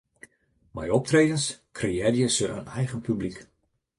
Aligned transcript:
Mei 0.77 0.87
optredens 0.97 1.45
kreëarje 1.77 2.27
se 2.37 2.47
in 2.57 2.67
eigen 2.79 3.01
publyk. 3.09 3.39